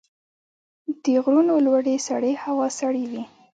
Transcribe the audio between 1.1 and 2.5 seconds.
غرونو لوړې سرې